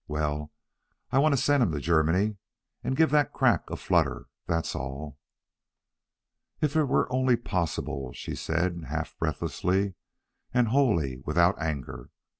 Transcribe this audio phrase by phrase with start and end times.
[0.07, 0.51] Well,
[1.11, 2.37] I want to send him to Germany
[2.83, 5.19] and give that crack a flutter, that's all."
[6.59, 9.93] "If it were only possible" she said, half breathlessly,
[10.55, 12.09] and wholly without anger.